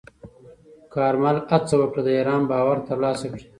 کارمل 0.93 1.37
هڅه 1.51 1.75
وکړه 1.77 2.01
د 2.05 2.09
ایران 2.17 2.41
باور 2.51 2.77
ترلاسه 2.89 3.25
کړي. 3.31 3.45